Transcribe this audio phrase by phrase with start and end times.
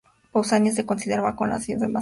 [0.31, 1.89] Pausanias la consideraba como la ciudad más antigua de Grecia.